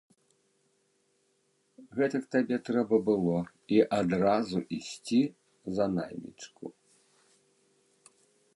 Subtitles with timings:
[1.99, 3.35] Гэтак табе трэба было
[3.75, 5.19] і адразу ісці
[5.77, 6.65] за наймічку!